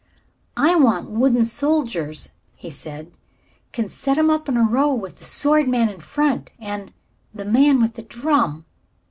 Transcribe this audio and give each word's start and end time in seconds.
"I 0.57 0.73
want 0.77 1.11
wooden 1.11 1.45
soldiers," 1.45 2.29
he 2.55 2.71
said. 2.71 3.11
"Can 3.71 3.87
set 3.87 4.17
'em 4.17 4.31
up 4.31 4.49
in 4.49 4.57
a 4.57 4.63
row, 4.63 4.91
with 4.95 5.17
the 5.19 5.25
sword 5.25 5.67
man 5.67 5.89
in 5.89 5.99
front, 5.99 6.49
an' 6.57 6.91
the 7.35 7.45
man 7.45 7.79
with 7.79 7.93
the 7.93 8.01
drum." 8.01 8.65